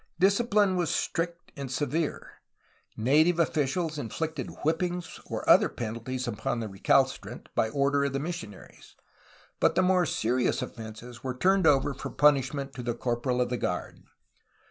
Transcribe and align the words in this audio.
Discipline 0.19 0.77
was 0.77 0.89
strict 0.89 1.51
and 1.55 1.71
severe. 1.71 2.39
Native 2.97 3.37
officials 3.37 3.99
inflicted 3.99 4.49
whippings 4.63 5.19
or 5.27 5.47
other 5.47 5.69
penalties 5.69 6.27
upon 6.27 6.59
the 6.59 6.67
recalcitrant, 6.67 7.49
by 7.53 7.69
order 7.69 8.05
of 8.05 8.13
the 8.13 8.19
missionaries, 8.19 8.95
but 9.59 9.75
the 9.75 9.83
more 9.83 10.07
serious 10.07 10.63
offences 10.63 11.23
were 11.23 11.37
turned 11.37 11.67
over 11.67 11.93
for 11.93 12.09
punishment 12.09 12.73
to 12.73 12.81
the 12.81 12.95
corporal 12.95 13.41
of 13.41 13.49
the 13.49 13.57
guard. 13.57 14.01